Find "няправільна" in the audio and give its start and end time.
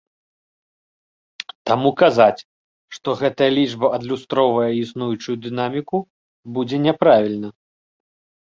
6.89-7.49